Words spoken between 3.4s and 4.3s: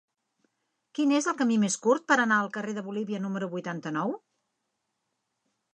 vuitanta-nou?